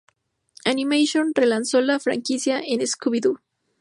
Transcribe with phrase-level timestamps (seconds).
[0.65, 3.37] Animation relanzó la franquicia en "Scooby-Doo!